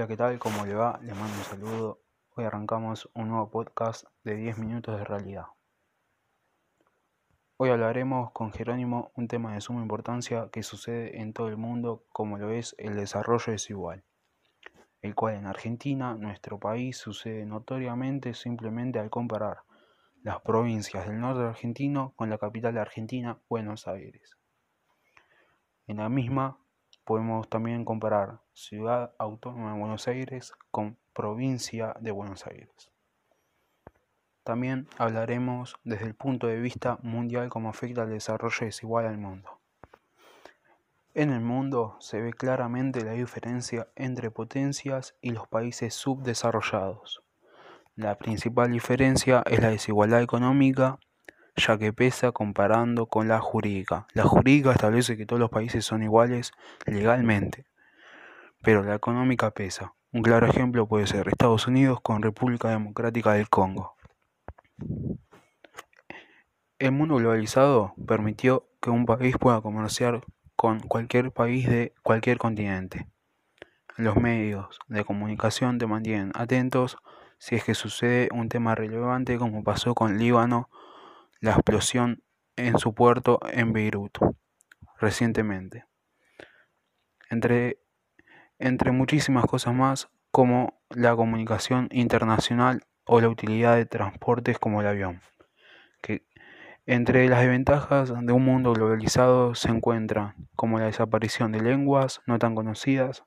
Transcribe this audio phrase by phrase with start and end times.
[0.00, 0.38] Hola, ¿qué tal?
[0.38, 0.98] ¿Cómo le va?
[1.02, 2.00] Le mando un saludo.
[2.34, 5.44] Hoy arrancamos un nuevo podcast de 10 minutos de realidad.
[7.58, 12.06] Hoy hablaremos con Jerónimo un tema de suma importancia que sucede en todo el mundo
[12.14, 14.02] como lo es el desarrollo desigual,
[15.02, 19.64] el cual en Argentina, nuestro país, sucede notoriamente simplemente al comparar
[20.22, 24.38] las provincias del norte argentino con la capital Argentina, Buenos Aires.
[25.86, 26.59] En la misma
[27.10, 32.92] podemos también comparar Ciudad Autónoma de Buenos Aires con Provincia de Buenos Aires.
[34.44, 39.58] También hablaremos desde el punto de vista mundial cómo afecta el desarrollo desigual al mundo.
[41.12, 47.24] En el mundo se ve claramente la diferencia entre potencias y los países subdesarrollados.
[47.96, 51.00] La principal diferencia es la desigualdad económica
[51.56, 54.06] ya que pesa comparando con la jurídica.
[54.14, 56.52] La jurídica establece que todos los países son iguales
[56.86, 57.66] legalmente,
[58.62, 59.94] pero la económica pesa.
[60.12, 63.94] Un claro ejemplo puede ser Estados Unidos con República Democrática del Congo.
[66.78, 70.24] El mundo globalizado permitió que un país pueda comerciar
[70.56, 73.06] con cualquier país de cualquier continente.
[73.96, 76.96] Los medios de comunicación te mantienen atentos
[77.38, 80.70] si es que sucede un tema relevante como pasó con Líbano
[81.40, 82.22] la explosión
[82.56, 84.18] en su puerto en Beirut
[84.98, 85.86] recientemente.
[87.30, 87.78] Entre,
[88.58, 94.86] entre muchísimas cosas más como la comunicación internacional o la utilidad de transportes como el
[94.86, 95.22] avión.
[96.02, 96.26] Que
[96.86, 102.38] entre las desventajas de un mundo globalizado se encuentran como la desaparición de lenguas no
[102.38, 103.24] tan conocidas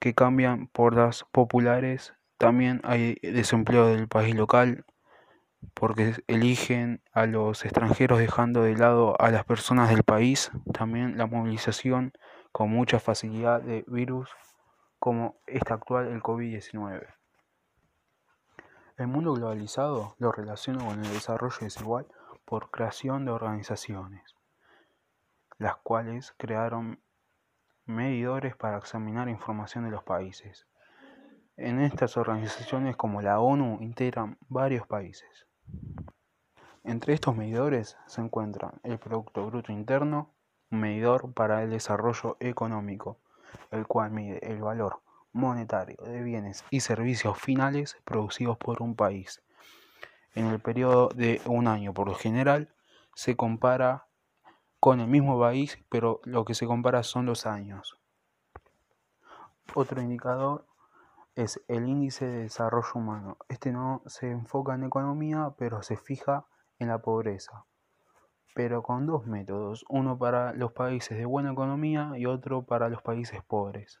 [0.00, 2.14] que cambian por las populares.
[2.38, 4.84] También hay desempleo del país local
[5.74, 11.26] porque eligen a los extranjeros dejando de lado a las personas del país, también la
[11.26, 12.12] movilización
[12.52, 14.30] con mucha facilidad de virus
[14.98, 17.06] como esta actual, el COVID-19.
[18.96, 22.06] El mundo globalizado lo relaciona con el desarrollo desigual
[22.46, 24.34] por creación de organizaciones,
[25.58, 27.02] las cuales crearon
[27.84, 30.66] medidores para examinar información de los países.
[31.56, 35.45] En estas organizaciones como la ONU integran varios países.
[36.84, 40.30] Entre estos medidores se encuentran el Producto Bruto Interno,
[40.70, 43.18] un medidor para el desarrollo económico,
[43.70, 45.00] el cual mide el valor
[45.32, 49.42] monetario de bienes y servicios finales producidos por un país.
[50.34, 52.72] En el periodo de un año, por lo general,
[53.14, 54.06] se compara
[54.78, 57.98] con el mismo país, pero lo que se compara son los años.
[59.74, 60.66] Otro indicador
[61.36, 63.36] es el índice de desarrollo humano.
[63.48, 66.46] Este no se enfoca en economía, pero se fija
[66.78, 67.66] en la pobreza.
[68.54, 73.02] Pero con dos métodos, uno para los países de buena economía y otro para los
[73.02, 74.00] países pobres.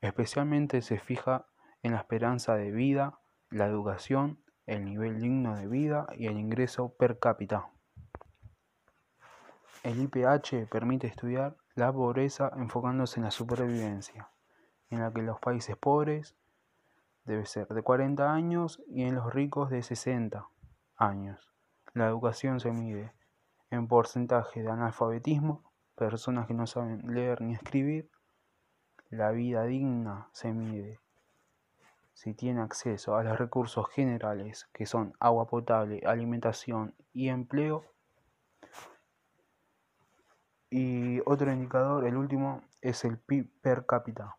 [0.00, 1.46] Especialmente se fija
[1.82, 6.92] en la esperanza de vida, la educación, el nivel digno de vida y el ingreso
[6.96, 7.70] per cápita.
[9.84, 14.28] El IPH permite estudiar la pobreza enfocándose en la supervivencia
[14.90, 16.34] en la que los países pobres
[17.24, 20.48] debe ser de 40 años y en los ricos de 60
[20.96, 21.52] años.
[21.94, 23.12] La educación se mide
[23.70, 25.62] en porcentaje de analfabetismo,
[25.94, 28.10] personas que no saben leer ni escribir.
[29.10, 30.98] La vida digna se mide
[32.12, 37.84] si tiene acceso a los recursos generales que son agua potable, alimentación y empleo.
[40.68, 44.36] Y otro indicador, el último, es el PIB per cápita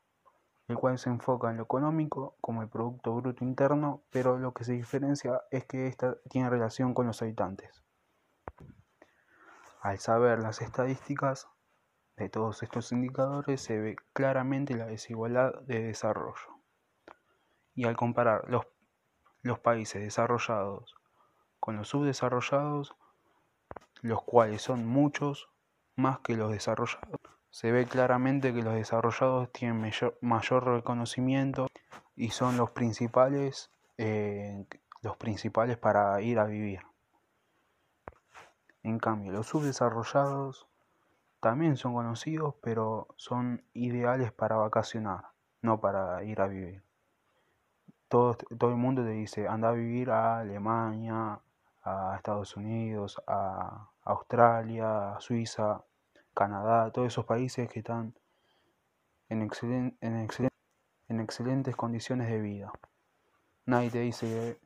[0.72, 4.64] el cual se enfoca en lo económico como el Producto Bruto Interno, pero lo que
[4.64, 7.84] se diferencia es que esta tiene relación con los habitantes.
[9.82, 11.48] Al saber las estadísticas
[12.16, 16.62] de todos estos indicadores se ve claramente la desigualdad de desarrollo.
[17.74, 18.66] Y al comparar los,
[19.42, 20.96] los países desarrollados
[21.60, 22.96] con los subdesarrollados,
[24.02, 25.50] los cuales son muchos
[25.96, 31.68] más que los desarrollados, se ve claramente que los desarrollados tienen mayor, reconocimiento
[32.16, 34.66] y son los principales, eh,
[35.02, 36.80] los principales para ir a vivir.
[38.84, 40.68] En cambio, los subdesarrollados
[41.42, 45.26] también son conocidos, pero son ideales para vacacionar,
[45.62, 46.84] no para ir a vivir.
[48.08, 51.40] Todo, todo el mundo te dice, anda a vivir a Alemania,
[51.84, 55.84] a Estados Unidos, a Australia, a Suiza,
[56.34, 58.14] Canadá, todos esos países que están
[59.30, 59.50] en,
[60.02, 62.72] en, excelentes condiciones de vida.
[63.66, 64.60] Nadie te dice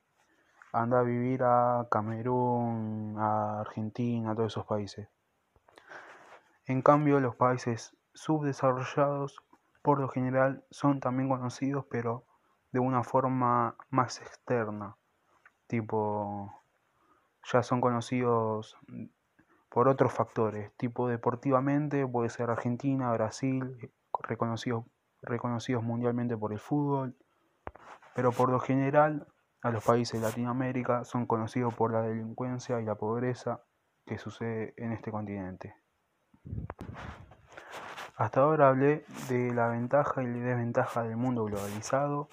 [0.72, 5.08] anda a vivir a Camerún, a Argentina, a todos esos países.
[6.66, 9.42] En cambio, los países subdesarrollados
[9.82, 12.26] por lo general son también conocidos, pero
[12.72, 14.98] de una forma más externa.
[15.68, 16.62] Tipo,
[17.44, 18.76] ya son conocidos
[19.76, 23.92] por otros factores, tipo deportivamente, puede ser Argentina, Brasil,
[24.24, 24.86] reconocidos,
[25.22, 27.18] reconocidos mundialmente por el fútbol,
[28.16, 29.28] pero por lo general
[29.62, 33.66] a los países de Latinoamérica son conocidos por la delincuencia y la pobreza
[34.06, 35.76] que sucede en este continente.
[38.16, 42.30] Hasta ahora hablé de la ventaja y la desventaja del mundo globalizado,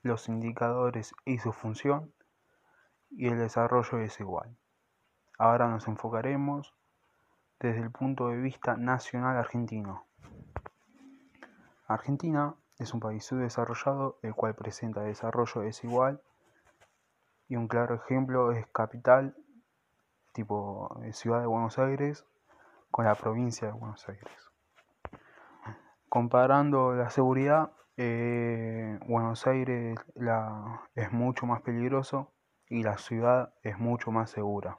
[0.00, 2.14] los indicadores y su función,
[3.10, 4.56] y el desarrollo desigual.
[5.36, 6.77] Ahora nos enfocaremos
[7.60, 10.06] desde el punto de vista nacional argentino.
[11.86, 16.20] Argentina es un país subdesarrollado el cual presenta desarrollo desigual
[17.48, 19.34] y un claro ejemplo es capital
[20.32, 22.24] tipo ciudad de Buenos Aires
[22.90, 24.50] con la provincia de Buenos Aires.
[26.08, 29.98] Comparando la seguridad, eh, Buenos Aires
[30.94, 32.32] es mucho más peligroso
[32.68, 34.78] y la ciudad es mucho más segura.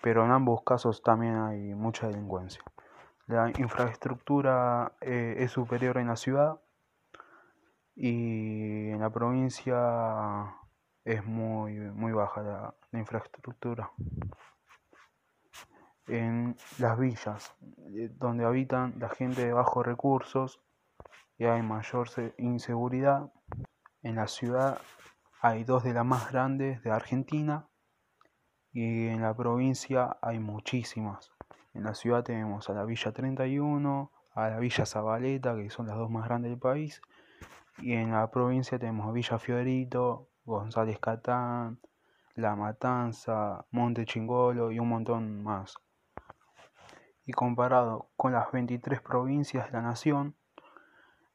[0.00, 2.62] Pero en ambos casos también hay mucha delincuencia.
[3.26, 6.60] La infraestructura eh, es superior en la ciudad
[7.94, 10.54] y en la provincia
[11.04, 13.90] es muy, muy baja la, infraestructura.
[16.06, 17.54] En las villas,
[17.94, 20.62] eh, donde habitan la gente de bajos recursos
[21.36, 22.08] y hay mayor
[22.38, 23.30] inseguridad,
[24.02, 24.80] en la ciudad
[25.42, 27.67] hay dos de las más grandes de Argentina
[28.72, 31.32] y en la provincia hay muchísimas.
[31.74, 35.96] En la ciudad tenemos a la Villa 31, a la Villa Zabaleta, que son las
[35.96, 37.00] dos más grandes del país,
[37.78, 41.80] y en la provincia tenemos Villa Fiorito, González Catán,
[42.34, 45.76] La Matanza, Monte Chingolo y un montón más.
[47.24, 50.34] Y comparado con las 23 provincias de la nación,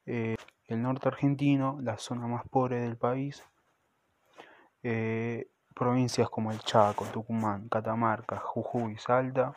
[0.06, 0.36] eh,
[0.68, 3.44] el norte argentino, la zona más pobre del país,
[4.82, 9.56] eh, provincias como el Chaco, Tucumán, Catamarca, Jujuy, Salta,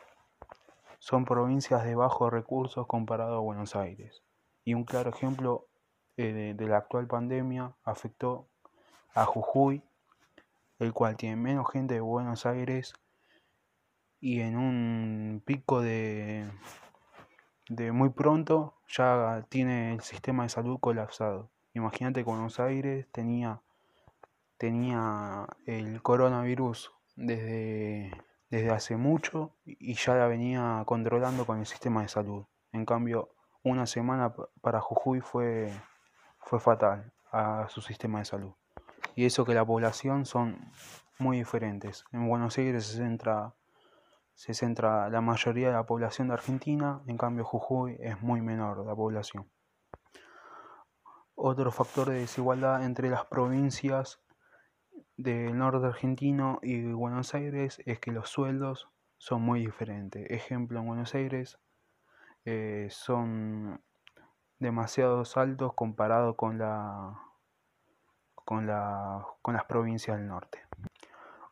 [0.99, 4.23] son provincias de bajos recursos comparado a Buenos Aires.
[4.63, 5.67] Y un claro ejemplo
[6.17, 8.49] eh, de, la actual pandemia afectó
[9.13, 9.83] a Jujuy,
[10.79, 12.93] el cual tiene menos gente de Buenos Aires
[14.19, 16.49] y en un pico de,
[17.69, 21.51] de muy pronto ya tiene el sistema de salud colapsado.
[21.73, 23.61] Imagínate que Buenos Aires tenía,
[24.57, 28.11] tenía el coronavirus desde,
[28.49, 32.45] desde hace mucho y ya la venía controlando con el sistema de salud.
[32.71, 33.29] En cambio,
[33.63, 35.71] una semana para Jujuy fue
[36.47, 38.53] fue fatal a su sistema de salud.
[39.15, 40.71] Y eso que la población son
[41.19, 42.05] muy diferentes.
[42.13, 43.53] En Buenos Aires se centra,
[44.33, 48.85] se centra la mayoría de la población de Argentina, en cambio Jujuy es muy menor
[48.85, 49.49] la población.
[51.35, 54.21] Otro factor de desigualdad entre las provincias
[55.17, 58.87] del norte argentino y Buenos Aires es que los sueldos
[59.17, 60.29] son muy diferentes.
[60.29, 61.59] Ejemplo, en Buenos Aires
[62.45, 63.81] eh, son
[64.59, 67.19] demasiado altos comparado con, la,
[68.35, 68.69] con,
[69.41, 70.61] con las provincias del norte.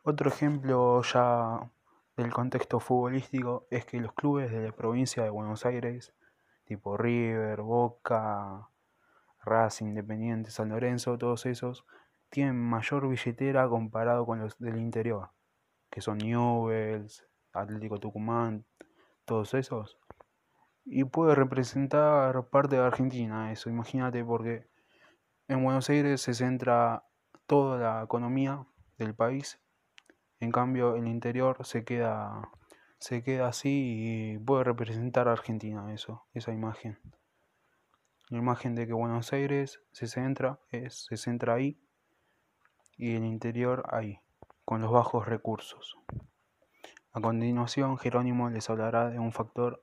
[0.04, 1.68] Otro ejemplo ya
[2.16, 6.14] del contexto futbolístico es que los clubes de la provincia de Buenos Aires,
[6.64, 8.68] tipo River, Boca,
[9.44, 11.84] Racing, Independiente, San Lorenzo, todos esos,
[12.30, 15.30] tienen mayor billetera comparado con los del interior,
[15.90, 18.64] que son Newells, Atlético Tucumán,
[19.24, 19.98] todos esos
[20.86, 24.68] y puede representar parte de Argentina eso, imagínate, porque
[25.48, 27.04] en Buenos Aires se centra
[27.46, 28.64] toda la economía
[28.96, 29.60] del país,
[30.38, 32.52] en cambio el interior se queda,
[33.00, 36.98] se queda así y puede representar a Argentina eso, esa imagen.
[38.28, 41.80] La imagen de que Buenos Aires se centra, es, se centra ahí
[42.96, 44.20] y el interior ahí,
[44.64, 45.98] con los bajos recursos.
[47.12, 49.82] A continuación, Jerónimo les hablará de un factor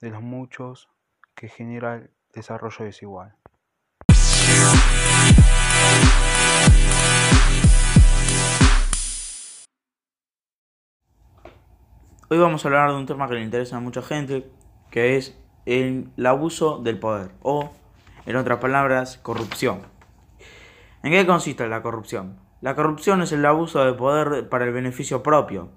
[0.00, 0.88] de los muchos
[1.34, 3.36] que genera el desarrollo desigual.
[12.30, 14.50] Hoy vamos a hablar de un tema que le interesa a mucha gente,
[14.90, 17.70] que es el, abuso del poder o,
[18.26, 19.97] en otras palabras, corrupción.
[21.00, 22.38] ¿En qué consiste la corrupción?
[22.60, 25.68] La corrupción es el abuso de poder para el beneficio propio.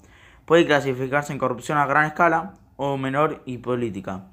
[0.45, 4.23] Puede clasificarse en corrupción a gran escala o menor y política,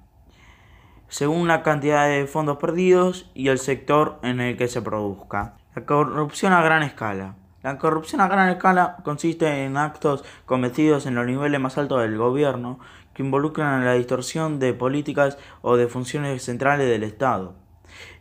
[1.08, 5.56] según la cantidad de fondos perdidos y el sector en el que se produzca.
[5.76, 7.34] La corrupción a gran escala.
[7.62, 12.16] La corrupción a gran escala consiste en actos cometidos en los niveles más altos del
[12.16, 12.78] gobierno
[13.12, 17.67] que involucran la distorsión de políticas o de funciones centrales del Estado.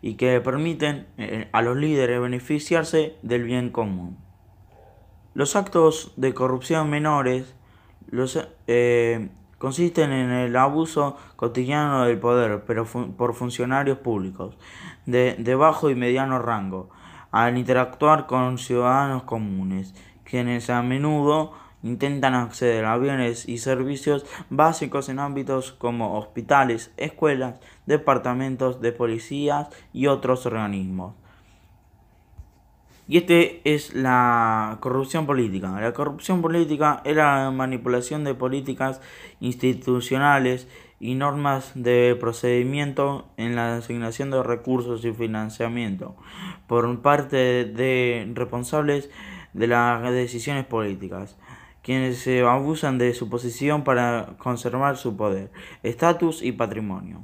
[0.02, 4.18] Y que permiten eh, a los líderes beneficiarse del bien común.
[5.34, 7.54] Los actos de corrupción menores
[8.10, 14.58] los, eh, consisten en el abuso cotidiano del poder, pero por funcionarios públicos
[15.06, 16.90] de, de bajo y mediano rango,
[17.32, 19.94] al interactuar con ciudadanos comunes,
[20.24, 21.54] quienes a menudo
[21.88, 29.70] intentan acceder a bienes y servicios básicos en ámbitos como hospitales, escuelas, departamentos de policías
[29.94, 31.16] y otros organismos.
[33.10, 35.80] Y este es la corrupción política.
[35.80, 39.00] La corrupción política es la manipulación de políticas
[39.40, 40.68] institucionales
[41.00, 46.16] y normas de procedimiento en la asignación de recursos y financiamiento
[46.68, 49.10] por parte de responsables
[49.54, 51.38] de las decisiones políticas,
[51.88, 55.52] quienes se abusan de su posición para conservar su poder,
[55.84, 57.24] estatus y patrimonio.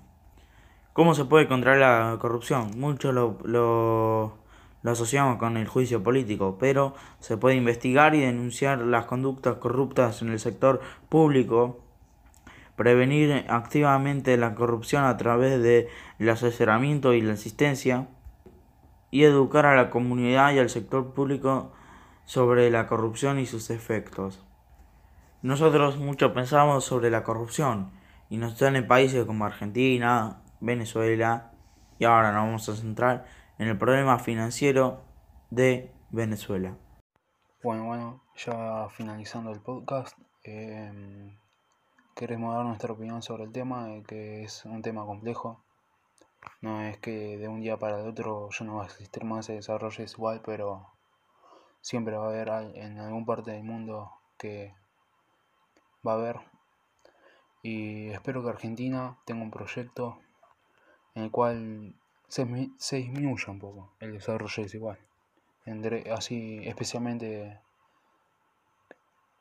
[0.93, 2.71] ¿Cómo se puede controlar la corrupción?
[2.77, 4.37] Muchos lo, lo
[4.85, 10.29] asociamos con el juicio político, pero se puede investigar y denunciar las conductas corruptas en
[10.29, 10.79] el sector
[11.09, 11.81] público,
[12.77, 18.07] prevenir activamente la corrupción a través del asesoramiento y la asistencia,
[19.11, 21.73] y educar a la comunidad y al sector público
[22.23, 24.41] sobre la corrupción y sus efectos.
[25.43, 27.91] Nosotros mucho pensamos sobre la corrupción
[28.29, 31.51] y nos están en países como Argentina, Venezuela
[31.99, 33.25] y ahora nos vamos a centrar
[33.59, 35.03] en el problema financiero
[35.49, 36.77] de Venezuela.
[37.61, 41.37] Bueno, bueno, ya finalizando el podcast, em,
[42.15, 45.61] queremos dar nuestra opinión sobre el tema, que es un tema complejo.
[46.61, 49.49] No es que de un día para el otro ya no va a existir más
[49.49, 50.87] ese desarrollo igual, pero
[51.81, 52.47] siempre va a haber
[52.77, 54.73] en algún parte del mundo que
[56.05, 56.39] va a haber.
[57.61, 60.19] Y espero que Argentina tenga un proyecto
[61.15, 61.95] en el cual
[62.27, 62.45] se,
[62.77, 64.99] se disminuya un poco el desarrollo desigual.
[66.11, 67.59] así, especialmente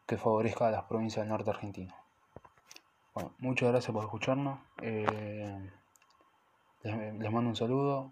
[0.07, 1.95] que favorezca a las provincias del norte argentino.
[3.14, 4.61] Bueno, muchas gracias por escucharnos.
[4.83, 5.71] Eh,
[6.85, 8.11] les mando un saludo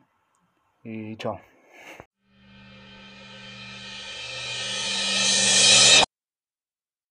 [0.83, 1.41] y chao.